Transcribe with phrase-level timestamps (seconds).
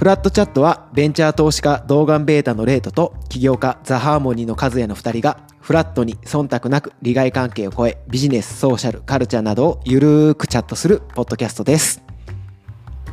[0.00, 12.02] フラットチャットはベンチャー投資家ドーガンベータのレートと起業家ザ・ハーモニーの和也の2人がフラットに忖度なく利害関係を超えビジネス、ソーシャル、カルチャーなどをゆるーくチャットするポッドキャストです。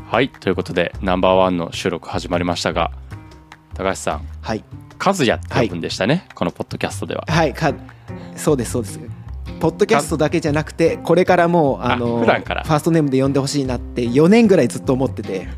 [0.10, 2.94] はいということでナンバーワンの収録始まりましたが
[3.74, 4.64] 高橋さんはい。
[4.98, 7.74] 和也って呼ぶんでしたね、このポッドキャストでははい、か
[8.38, 9.00] そうですそうです。
[9.60, 15.50] ポッドキャストだけじゃなくてこれからもうあのあ普段からファーストネームで呼んでほしいなって4年ぐらいずっと思ってて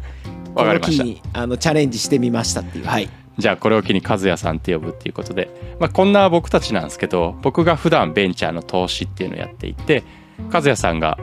[0.59, 2.85] この機にあのチャレンジしてみましたっていう。
[2.85, 3.09] はい。
[3.37, 5.49] じゃあこれを機に和也さんって呼ぶっていうことで、
[5.79, 10.03] まあ、こんな僕たちなんですけど僕が普段ベンチャーの投資っていうのをやっていて
[10.51, 11.17] 和也さんが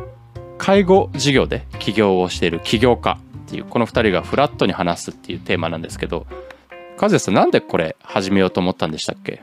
[0.57, 6.27] 介護事業で起業をしている起業家っていうこの2人がフラットに話すっていうテーマなんですけど
[6.99, 9.43] 和也さんなんでこれ始めようと思ったんでしたっけ？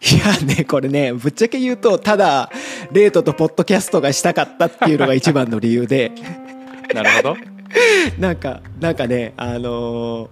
[0.00, 2.52] いやねこれねぶっちゃけ言うとただ
[2.92, 6.12] レートとポッドキャストがしたかったっていうのが一番の理由で。
[6.94, 7.57] なるほど
[8.18, 10.28] なんかなんかねあのー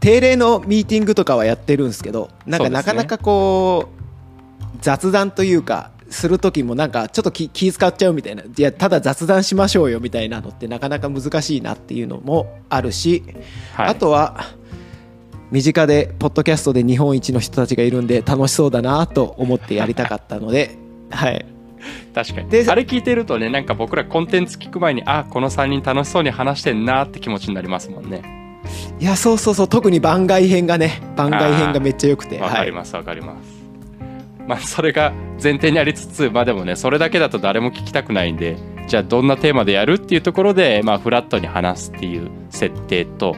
[0.00, 8.42] 定例のミーティングとかはやってるんですけどなんかなかなかこう雑談というかする時もなんかちょっと気気使っちゃうみたいな。
[8.42, 13.24] いやただ雑談しましょうよみたいなのってなかなか難しいなっていうのもあるし、
[13.74, 13.88] はい。
[13.88, 14.46] あとは
[15.50, 20.76] 身近でポッドキャストで日本一の人たちがいるんで楽しそうだなと思ってやりたかったので
[21.10, 21.46] はい
[22.14, 28.22] 確かにであれ聞いてるとねなんか僕らコンテンツ聞く前にあこの3人楽しそうに話してんなって気持ちになりますもんね
[29.00, 33.58] いやそうそうそう特に番外編がね番外編がめっちゃ良くてはいわかりますわかります。
[34.46, 35.12] まあそれが
[35.42, 38.56] 前提にありつつまあでもねそれだけだと誰も聞きたくないんで
[38.86, 43.36] じゃあどんなテーマでやるっていうところでまあフラットに話すっていう設定と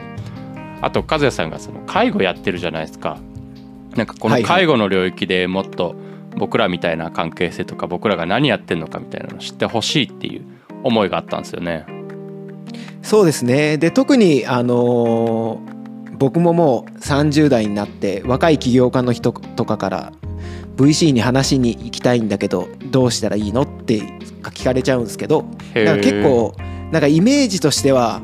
[0.81, 3.19] あと和也さんがその介護やってるじゃないですか。
[3.95, 5.95] なんかこのはいはい介護の領域でもっと
[6.37, 10.45] 僕らみたいな関係性とか僕らが何やってんのかみたいなのを知ってほしいっていう
[10.83, 11.85] 思いがあったんですよね。
[13.01, 15.71] そうですねで特にあのー
[16.21, 20.13] 僕ももう30代になって若い起業家の人とかから
[20.75, 24.01] VC に話しに行きたいんだけどどうしたらいいのって
[24.51, 26.53] 聞かれちゃうんですけどなんか結構
[26.91, 28.21] なんかイメージとしては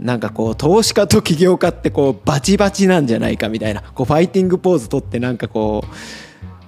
[0.00, 5.94] なんかこう投資家と起業家ってこうバチバチなんじゃないかみたいなこうファイティングポーズ取ってなんかこう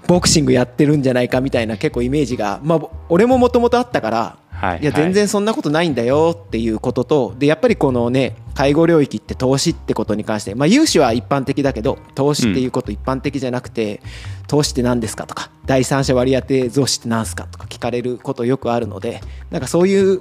[0.06, 4.84] ボクシングやってるんじゃないかみたいな結構イメージがまあ俺ももともとあったからはい、い。
[4.84, 14.02] や全然そんなことないんだよっていうこととでやっぱりこのね介護領域って投資ってことに関して、まあ、融資は一般的だけど投資っていうこと一般的じゃなくて、
[14.46, 19.20] 投資って何ですかとか第三者割当増資って何すかとか聞かれることよくあるので
[19.50, 20.18] なんかそういう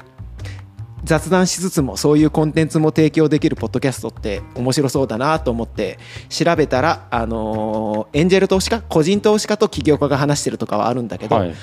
[1.03, 5.97] 雑談しつつもそういうコンテンツも提供できるポッドキャストって面白そうだなと思って
[6.29, 11.53] 調べたら、あのーエンジェル投資家個人投資家と起業家が話してるとかはあるんだけど、はい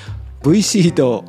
[0.42, 1.24] VC と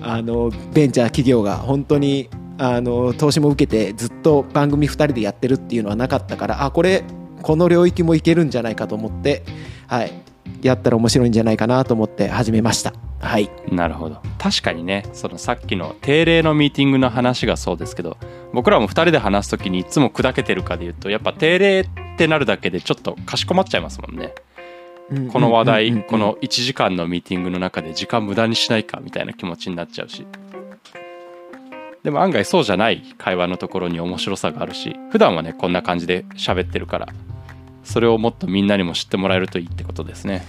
[0.00, 7.04] あのベンチャー企業が本当にあの投資も受けてずっと番組2人でやってるっていうのはなかったからあこれ
[7.42, 9.42] この領域もいけるんじゃないかと思って、
[9.86, 10.12] はい、
[10.62, 12.94] やったら面白いんじゃないかなと思って始めました。
[13.24, 14.20] はい、なるほど。
[14.38, 18.18] 確かにねそのさっきの定例のミーティングの話がそうですけど
[18.52, 24.34] 僕らも2人で話す時にいつも砕けてるかで言うとやっぱ定例ってなるだけでちょっとかしこまっちゃいますもんね。
[25.32, 26.00] この話うんうんうんうん。
[26.00, 30.26] 題この1時間のミーティングの中で時間無駄にしないかみたいな気持ちになっちゃうし。
[32.02, 37.08] でも案外そうじゃない会話のところに面白さがあるし普段はねこんな感じで喋ってるから
[37.82, 40.44] それをもっとみんなにも知ってもらえるといいってことですね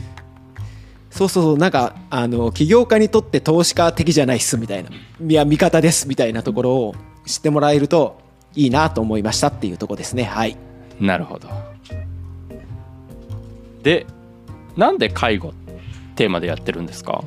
[1.15, 1.57] そうそうそう。
[1.57, 6.95] なんかあの起業家にとって投資家的じゃないっすみたいないや味方ですみたいなところを
[7.25, 8.19] 知ってもらえると
[8.53, 10.25] いいなと思いましたっていうところですね。
[10.25, 10.57] はい。
[10.99, 11.47] なるほど。
[13.81, 14.05] で
[14.75, 15.53] なんで介護
[16.15, 17.23] テーマでやってるんですか？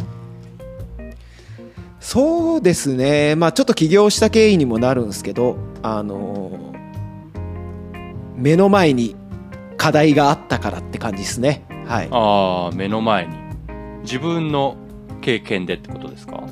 [2.00, 6.74] そうですね、まあ、ちょっと起業した経緯にもなるんですけど、あの
[8.36, 9.16] 目の前に
[9.76, 11.64] 課題があったからって感じですね。
[11.86, 13.47] はい、ああ目の前に
[14.08, 14.78] 自分の
[15.20, 16.48] 経験でってことですか？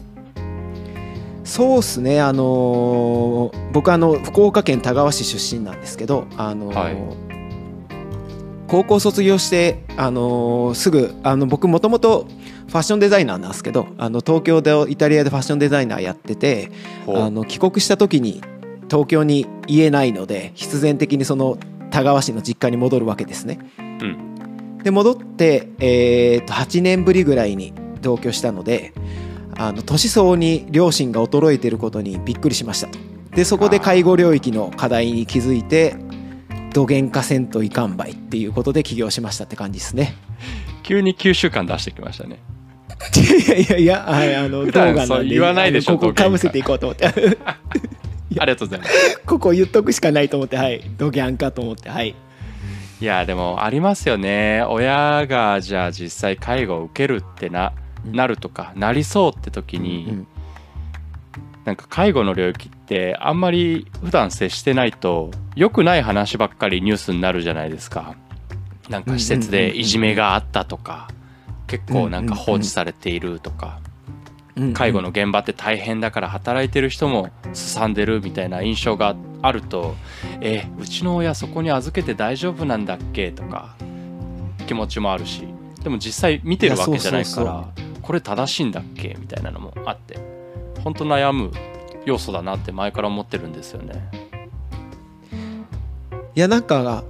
[1.43, 6.97] そうですね、あの僕あの福岡県田川市出身なんですけど、あのはい。
[8.69, 12.27] 高校卒業して、あのすぐあの僕もともと
[12.67, 16.73] ファッションデザイナーなんですけどあの東京でイタリアでファッションデザイナーやってて
[17.07, 18.43] あの帰国した時に
[18.91, 21.59] 東京に言えないので必然的にその
[21.91, 23.61] 田川市の実家に戻るわけですね。
[23.79, 24.36] うん
[24.87, 27.73] で戻って、えーと8年ぶりぐらいに
[28.03, 28.93] 同居したので
[29.57, 32.89] あの年相応に両親が衰えていることにびっくりしました。
[33.35, 35.97] でそこで介護領域の課題に気づいて
[36.73, 40.15] 土幻化せんといかんばいっていうことで起業しましたって感じですね。
[40.85, 42.39] 急に9週間出してきましたね。
[43.17, 47.07] いやいやいやはいあの動画なん言わないでしょここかぶせていこうと思って。
[48.39, 49.21] ありがとうございます。
[49.27, 50.81] ここ言っとくしかないと思ってはい。
[50.97, 52.15] ドギャンかと思ってはい
[53.01, 54.65] いやでもありますよね。
[54.69, 57.73] 親がじゃあ実際介護を受けるってな
[58.05, 60.27] なるとかなりそうって時に、うん
[61.67, 68.15] なんか介護の領域ってあんまり普段接してないと良くない話ばっかりニュースになるじゃないですか。
[68.89, 71.09] なんか施設でいじめがあったとか
[71.67, 73.81] 結構なんか放置されているとか。
[73.81, 73.86] うん
[74.73, 79.95] 介護の現場って大変だから働いてる人もすさんでるみたいな印象があると
[80.41, 83.77] えうちの親そこに預けて大丈夫なんだっけとか
[84.67, 85.45] 気持ちもあるし
[85.83, 87.69] でも実際見てるわけじゃないから
[88.01, 90.19] これ正しいんだっけみたいなのもあって
[90.83, 91.53] 本当悩む
[92.07, 94.09] 要素だなって前から思ってるんですよね。
[96.35, 97.03] いやなんか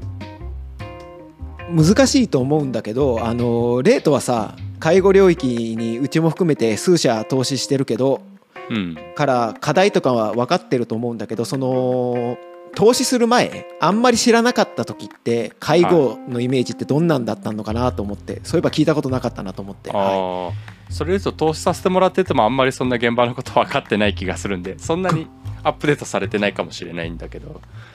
[1.71, 8.23] 難しいと思うんだけどあのレートはさ介護領域にうちも含めて数社投資してるけど
[8.71, 12.37] うん、から課題とかは分かってると思うんだけどその
[12.75, 25.27] 投資する前あんまり知らなかった時って介護のイメージってどんなんだったのかなと思ってそういえば聞いたことなかったなと思って、はああそれで言うと投資させてもらっててもあんまりそんな現場のこと分かってない気がするんでそんなに
[25.65, 27.49] アップデートされてないかもしれないんだけど。
[27.49, 27.53] い、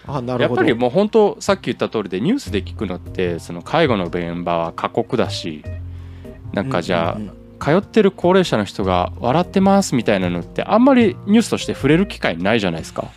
[0.07, 0.61] あなるほど。
[0.61, 5.63] やっぱりもう本当さっき言った通りでニュースで聞くのってその介護の現場は過酷だし
[6.53, 13.09] なんかじゃあ、通ってる高齢者の人が笑ってますみたいなのってあんまりニュースとして触れる機会ないじゃないですか。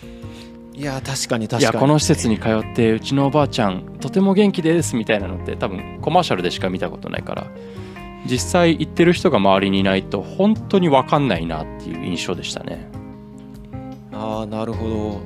[0.75, 7.47] いや確かに確かにいやこの施設に通ってうちのおばあちゃんとても元気ですみたいなのって多分コマーシャルでしか見たことないから
[8.27, 12.91] 実際行ってる人が周りにいないと本当に分かんないなっていう印象でしたね。
[14.13, 15.21] ああなるほ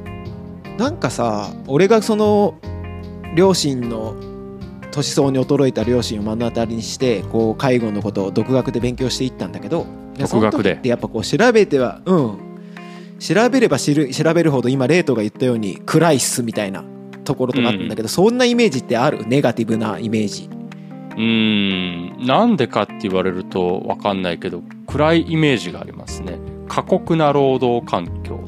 [0.69, 2.59] どなんかさ俺がその
[3.35, 4.15] 両親の
[4.99, 9.87] 年相に衰えた両親を目の当たりにしてこう介護のことを独学で勉強していったんだけど
[10.19, 10.81] 独学で。
[10.85, 12.39] やっぱこう調べてはうん。
[13.19, 16.85] 調べれば知る調べるほど今レイトが言ったように暗いっすみたいな
[17.25, 19.27] ところとかあったんだけど、そんなイメージってある？
[19.27, 20.49] ネガティブなイメージ。
[20.49, 22.27] うーん。
[22.27, 26.39] なんでかって言われると分かんないけど暗いイメージがありますね。
[26.69, 28.39] 過酷な労働環境。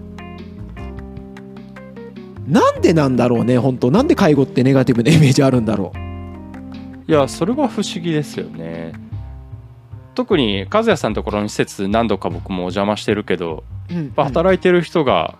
[2.47, 3.91] なんでなんだろうね本当。
[3.91, 5.93] なんで介護ってネガティブなイメージあるんだろ
[7.11, 8.93] いやそれは不思議ですよね。
[10.15, 15.37] 特に和也さんのところの施設何度か僕もお邪魔してるけどう、うん働いてる人が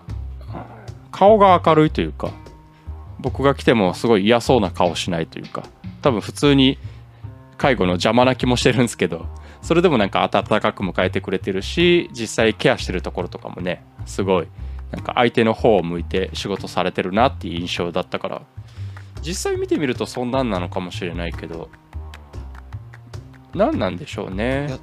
[1.13, 2.33] 顔が明るいというか
[3.21, 5.63] 僕が来てもすごい嫌そうな顔しないというか
[6.03, 6.77] 多分普通に
[7.57, 9.27] 介護の邪魔な気もしてるんですけど
[9.63, 14.49] それでもなんか温かく迎えてくれてるし実際ケアしてるところとかもねすごい
[14.91, 18.43] なんか相手の方を向いて仕事されてるなっていう印象だったから
[19.23, 21.69] 実際見てみるとそんなんなのかもしれないけど
[23.55, 24.79] 何なんでしょういねや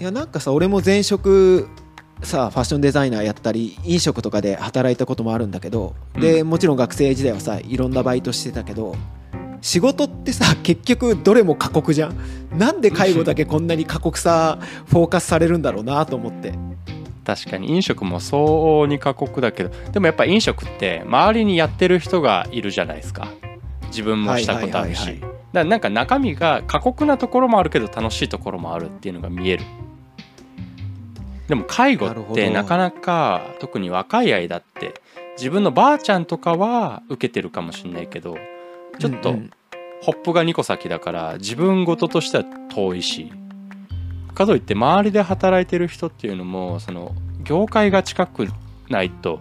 [0.00, 1.68] いやなんかさ俺も前職
[2.22, 8.96] さファッションデザイナーやったり飲食とかで働いたこともあるんだけど、でもちろん学生時代はさいろんなバイトしてたけど
[9.60, 12.18] 仕事ってさ結局どれも過酷じゃん。
[12.58, 16.54] なんで介護だけこんなに過酷さフォーカスされるんだろうなと思って
[17.28, 17.68] 確かに。
[17.68, 19.70] 飲食も相応に過酷だけど。
[19.92, 23.28] でもやっぱ飲食って周りにやってる人がいるじゃないですか。
[23.88, 24.98] 自分もしたことあるし。
[25.00, 29.64] はいはいはいだからなんか中身が過酷なところもあるけど楽しいところもあるっていうのが見える。
[31.48, 34.92] でも介護ってなかなか特に若い間って
[35.38, 38.36] 自分のばあちゃんとかは受けてるかもしれないけど
[38.98, 39.32] ちょっと
[40.02, 43.32] ホップが2個先だから自分事としては遠いし
[44.38, 48.46] かといって周りで働いてる人っていうのもその業界が近く
[48.88, 49.40] ないと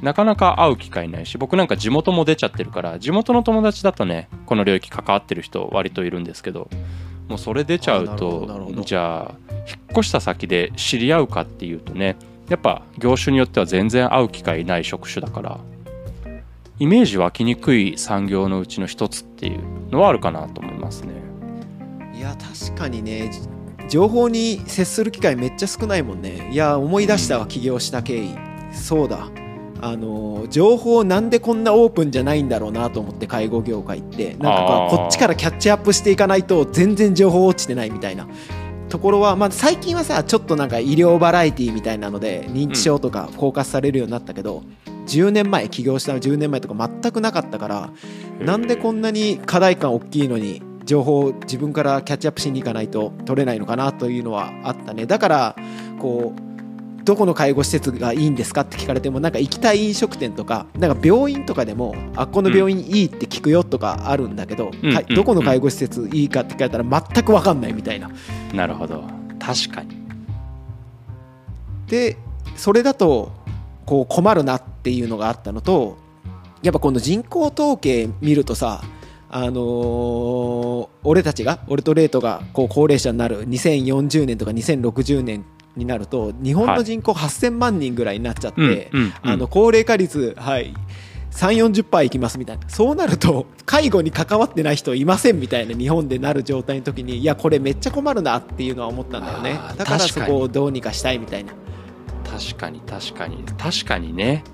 [0.00, 6.70] なかなか会う機会ないし僕なんか地元も出ちゃってるから地元の友達だとねこの領域関わってる人割といるんですけど
[7.28, 9.34] もうそれ出ちゃうとじゃあ
[9.68, 12.16] 引っ越した先で知り合うかっていうとね
[12.48, 15.60] やっぱ業種によっては全然会う機会ない職種だから
[16.78, 21.12] イメージ湧きにくい産業のうちの一つっていうのはあるかなと思いますね。
[22.14, 23.40] いや確かにねじ
[23.88, 26.50] 情報に接する機会めっちゃ少ないもんね。
[26.52, 28.36] いや思い出したわ起業した経緯。
[28.72, 29.28] そうだ。
[29.80, 34.34] あの情報なんでこんなオープンじゃないんだろうなと思って介護業界って。
[34.34, 38.26] なんかこっちからキャッチアップしていかないと全然情報落ちてないみたいな。
[38.88, 44.62] ところは、まあ、最近はさちょっとなんか医療バラエティみたいなので認知症とかフォーカスされるようになったけど、
[45.06, 47.90] 10年前起業した10年前とか全くなかったから
[48.40, 55.04] なんでこんなに課題感大きいのに情報を自分からキャッチアップしに行かないと取れないのかなというのはあったね。
[55.04, 55.56] だから
[56.00, 65.14] こうどこの介護施設がいいんですかって聞かれてもなんか行きたい飲食店とかなんか病院とかでもあっこの病院いいって聞くよとかあるんだけど、うん。
[65.14, 68.10] どこの介護施設いいかって聞かれたら全く分かんないみたいな。
[68.54, 69.04] なるほど。
[69.38, 69.94] 確かに。
[71.86, 72.16] で
[72.56, 73.30] それだと
[73.84, 75.98] こう困るなっていうのがあったのと
[76.62, 78.82] やっぱこの人口統計見るとさ
[79.30, 85.44] あのー俺たちが俺とレイトがこう高齢者になる2040年とか2060年
[85.76, 89.12] になると日本の人口8000万人ぐらいになっちゃって、うんうんうん。
[89.22, 90.74] あの高齢化率、はい、
[91.30, 92.68] 3 4 0いきますみたいな。
[92.68, 99.58] そうなると介護に関わってない人いませんみたいな日本でなる状態の時にいやこれめっちゃ困るなっていうのは思ったんだよね。
[99.76, 101.52] だからそこをどうにかしたいみたいな。
[102.28, 103.44] 確かに確かに。
[103.56, 104.44] 確かにね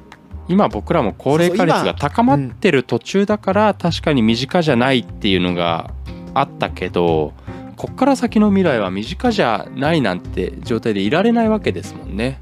[0.48, 5.92] 今僕らも高齢化率が高まってる途中だから確かに身近じゃないっていうのが
[6.34, 7.32] あったけど
[7.76, 12.38] こっから先の未来は身近じゃないなんて状態でいられないわけですもんね。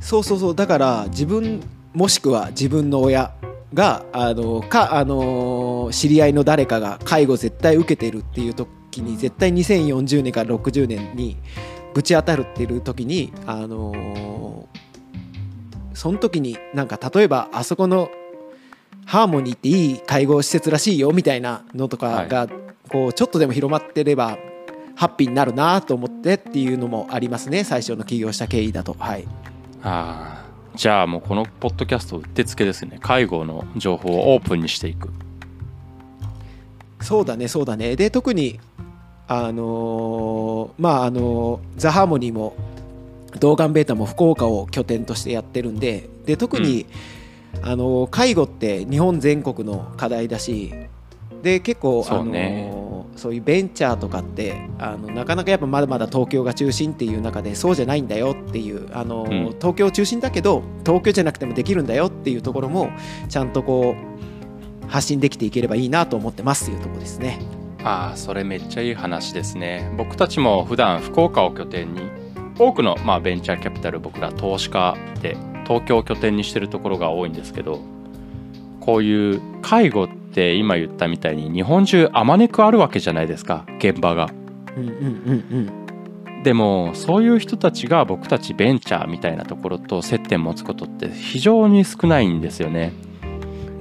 [0.00, 1.60] そうそうそうだから自分
[1.92, 3.34] もしくは自分の親
[3.74, 11.36] があのかあの知り合いの誰かが介護絶対受けてるっていう時に絶対2040年から60年に
[11.92, 14.68] ぶち当たるっていう時にあの
[15.96, 18.10] その時になんか例えばあそこの
[19.06, 22.48] ハーモニーっていい介護施設らしいよみたいなのとかが、
[22.90, 24.36] こうちょっとでも広まってれば
[24.94, 28.94] ハッピーになるなと思ってっていうのもありますね最初の起業した経緯だと。
[28.98, 29.24] はい。
[29.82, 32.98] ああじゃあもうこのポッドキャストうってつけですね。
[33.00, 35.08] 介護の情報をオープンにしていく。
[37.00, 37.96] そうだねそうだね。
[37.96, 38.60] で特に
[39.28, 42.54] あのーまああのーザ・ハーモニーも
[43.38, 46.86] 動画ベータも福岡を拠点としてやってるんでで特に、
[47.62, 50.72] あのー介護って日本全国の課題だし
[51.42, 52.70] で結構そうね。
[52.72, 59.58] あのーそういうベンチャーとかってあのなかなかやっぱまだまだ東京が中心っていう中でそうじゃないんだよっていうあのー、うん。
[59.58, 62.90] 東京中心だけど東京じゃなくてもできるんだよっていうところも
[63.30, 63.94] ちゃんとこ
[64.84, 67.40] う発信できていければいいなと思ってますというところですね。
[67.82, 69.90] ああそれめっちゃいい話ですね。
[69.96, 72.02] 僕たちも普段福岡を拠点に
[72.58, 77.80] 多くの、まあ、ベンチャーキャピタル僕ら投資家で東京を拠点にしてるところが多いんですけど
[78.80, 84.30] こういう介護って今言ったみたいに日本中あまねくあるわけじゃないですか現場が。
[84.76, 85.86] うんうんうん
[86.42, 92.92] でもそういう人たちが僕たちベンチャーみたいなところと接点持つことって非常に少ないんですよね。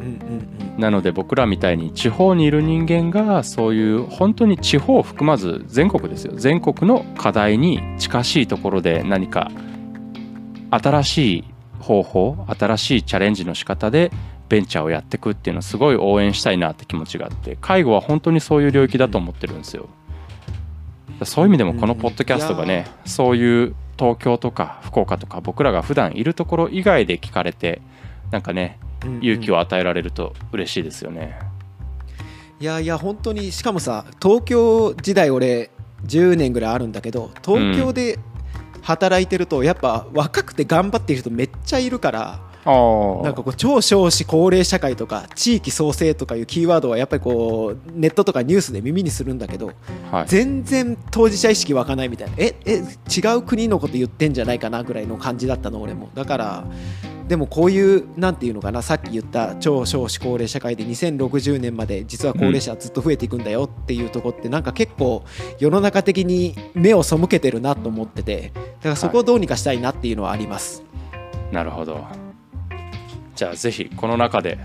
[0.01, 0.34] うんうん
[0.77, 9.51] なので僕らみたいに地方にいる人間がそういう本当に地方を含まず全国ですよ全国の課題に近しいところで何か
[10.71, 11.43] 新しい
[11.79, 14.11] 方法新しいチャレンジの仕方で
[14.49, 19.87] ベンチャーをやっていくっていうのをすごい応援したいなって気持ちがあって介護は本当にそういう領域だと思ってるんですよ。
[21.23, 27.81] そういう意味でもこのポッドキャストがねそういう東京とか福岡とか僕らが普段いるところ以外で聞かれて
[28.31, 28.77] なんかね
[29.21, 31.37] 勇気を与えられると嬉しいですよね。
[32.59, 35.71] いやいや本当にしかもさ東京時代俺
[36.05, 38.17] 10年ぐらいあるんだけど東京で
[38.81, 49.71] 働いてるとやっぱ若くて頑張ってる人めっちゃいるからなんかこう超少子高齢社会とか地域創生とかいうキーワードはやっぱりこうネットとかニュースで耳にするんだけど
[50.11, 52.35] はい、全然当事者意識湧かないみたいな。
[52.37, 52.83] ええ
[53.15, 56.09] 違う国のこと言ってんじゃないかなぐらいの感じだったの俺も。
[56.13, 56.65] だから
[57.27, 65.23] でもこういうなんていうのかなさっき言った超少子高齢社会で2060年まで実は高齢者はずっと増えていくんだよっていうとこってなんか結構
[65.59, 70.83] 世の中的に目を背けてるなと思っててだからそこをどうにかしたいなっていうのはあります。
[71.51, 72.24] なるほど
[73.35, 74.57] じゃあぜひこの中で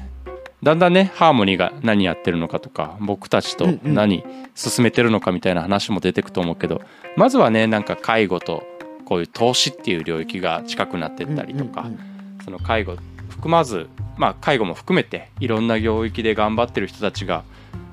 [0.63, 4.25] だんだんねハーモニーが何やってるのかとか僕たちと何
[4.55, 6.83] 進めてるのかみたいな話も出てくと思うけど、
[7.17, 8.63] まずはねなんか介護と
[9.07, 11.99] こういう投資っていう領域が近くなってったりとか、うんうん
[12.45, 12.97] その介護
[13.29, 17.45] 含まずまあ介護も含めていろんな領域で頑張ってる人たちが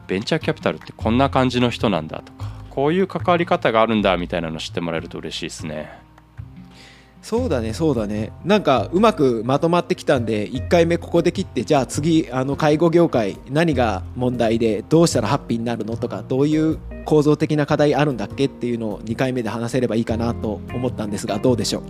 [0.07, 6.06] ベンチャーキャピタルってこんな感じの人なんだとかこういう関わり方があるんだみたいなの知ってもらえると嬉しいですね。
[7.21, 8.31] そうだねそうだね。
[8.45, 21.83] なんかうまくまとまってきたんで1回目ここで切ってじゃあ次あの介護業界何が問題でどうしたらハッピーになるのとかどういう構造的な課題あるんだっけっていうのを2回目で話せればいいかなと思ったんですがどうでしょう？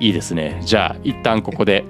[0.00, 0.60] いいですね。
[0.64, 1.84] じゃあ一旦ここで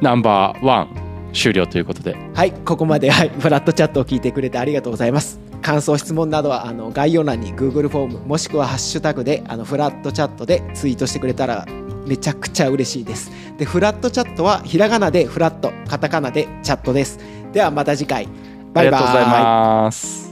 [0.00, 2.16] ナンバーワン終了ということで。
[2.34, 11.66] はいここまで、はい、フラットチャットを聞いてくれてありがとうございます感想質問などはあの概要欄に Google フォームもしくはハッシュタグであのフラットチャットでツイートしてくれたら
[12.06, 13.30] めちゃくちゃ嬉しいです。
[13.58, 17.18] でフラットチャットはひらがなでフラットカタカナでチャットです。
[17.52, 18.26] ではまた次回。
[18.26, 18.82] バイバイ。
[18.82, 20.27] ありがとうございます。